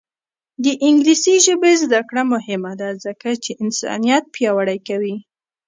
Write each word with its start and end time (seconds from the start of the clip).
د 0.63 0.65
انګلیسي 0.87 1.35
ژبې 1.45 1.71
زده 1.83 1.99
کړه 2.09 2.23
مهمه 2.33 2.73
ده 2.81 2.89
ځکه 3.05 3.29
چې 3.43 3.51
انسانیت 3.63 4.23
پیاوړی 4.35 4.79
کوي. 4.87 5.15